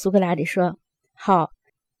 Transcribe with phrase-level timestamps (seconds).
[0.00, 0.78] 苏格拉底说
[1.12, 1.50] ：“好，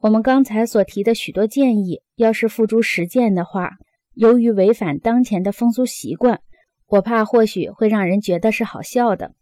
[0.00, 3.70] 我们刚才所提的许多建议，要是付诸实践的话，
[4.14, 6.40] 由于违反当前的风俗习惯，
[6.88, 9.36] 我怕或许会让人觉得是好笑的。”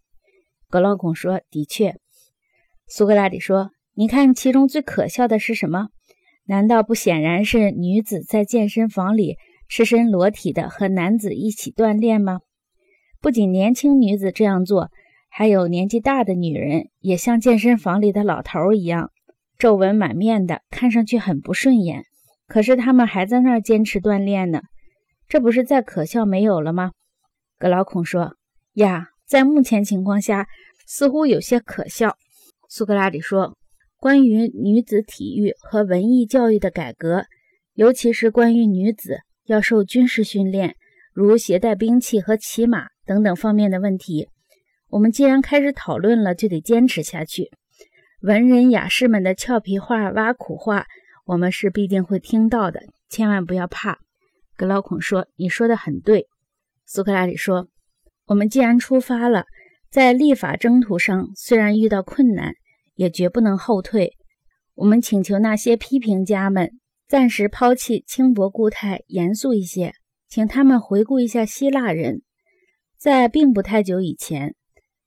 [0.68, 1.94] 格劳孔说：“的确。”
[2.86, 5.88] 苏格拉底说：“你看，其中最可笑的是什么？
[6.44, 12.40] 难道不显然是女子在健身房里赤身裸体的和男子一起锻炼吗？
[13.18, 14.90] 不仅年轻女子这样做。”
[15.34, 19.10] 还有年纪大的女人，也像健身房里的老头一样，
[19.56, 22.04] 皱纹满面的，看上去很不顺眼。
[22.46, 24.60] 可是他们还在那儿坚持锻炼呢，
[25.28, 26.92] 这不是再可笑没有了吗？
[27.58, 28.36] 格劳孔说
[28.76, 30.46] ：“呀，在目前情况下，
[30.86, 32.14] 似乎有些可笑。”
[32.68, 33.56] 苏格拉底说
[33.96, 37.24] ：“关于女子体育和文艺教育的改革，
[37.72, 40.76] 尤其是关于女子要受军事训练，
[41.14, 44.28] 如携带兵器和骑马等等方面的问题。”
[44.92, 47.50] 我们既然开始讨论了，就得坚持下去。
[48.20, 50.84] 文人雅士们的俏皮话、挖苦话，
[51.24, 54.00] 我们是必定会听到的，千万不要怕。
[54.54, 56.26] 格劳孔说：“你说的很对。”
[56.84, 57.68] 苏格拉底说
[58.28, 59.46] ：“我们既然出发了，
[59.90, 62.52] 在立法征途上，虽然遇到困难，
[62.94, 64.12] 也绝不能后退。
[64.74, 66.70] 我们请求那些批评家们
[67.08, 69.94] 暂时抛弃轻薄固态，严肃一些，
[70.28, 72.20] 请他们回顾一下希腊人，
[72.98, 74.54] 在并不太久以前。”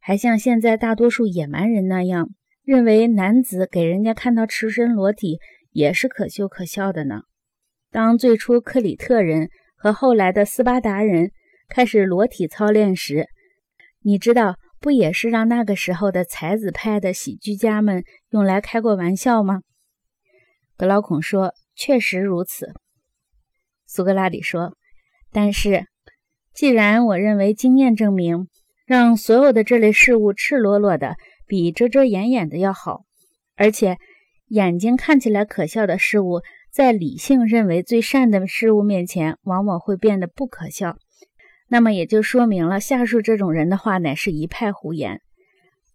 [0.08, 2.30] 还像现在大多数野蛮人那样，
[2.64, 5.40] 认为男子给人家看到赤身裸体
[5.72, 7.24] 也是可羞可笑的呢？
[7.90, 11.32] 当最初克里特人和后来的斯巴达人
[11.68, 13.28] 开始裸体操练时，
[14.04, 19.62] 你知道不也是让那个时候的才子派的喜剧家们用来开过玩笑吗？
[20.78, 22.74] 格劳孔说：“确实如此。”
[23.88, 24.78] 苏格拉底说
[25.34, 25.88] ：“但是，
[26.54, 28.48] 既然我认为经验证明。”
[28.86, 31.16] 让所有的这类事物赤裸裸的，
[31.48, 33.06] 比遮遮掩掩的要好。
[33.56, 33.98] 而且，
[34.48, 40.98] 眼睛看起来可笑的事物，在理性认为最善的事物面前，往往会变得不可笑。
[41.68, 45.22] 那么，也就说明了下述这种人的话乃是一派胡言。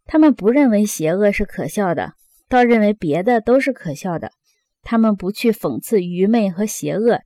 [0.04, 2.14] 他们不认为邪恶是可笑的，
[2.48, 4.32] 倒认为别的都是可笑的。
[4.82, 7.20] 他们不去讽刺愚昧和邪恶，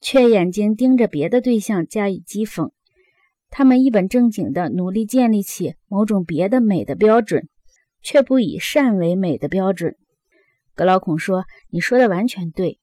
[0.00, 2.70] 却眼睛盯着别的对象加以讥讽。
[3.54, 7.48] 他们一本正经地努力建立起某种别的美的标准，
[8.02, 9.94] 却不以善为美的标准。
[10.74, 12.80] 格老孔说：“你说的完全对。”